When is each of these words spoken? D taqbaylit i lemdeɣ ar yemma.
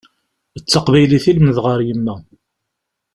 D 0.61 0.63
taqbaylit 0.69 1.25
i 1.31 1.33
lemdeɣ 1.37 1.65
ar 1.73 1.79
yemma. 1.87 2.15